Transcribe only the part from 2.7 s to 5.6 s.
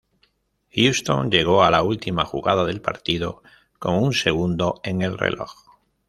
partido con un segundo en el reloj.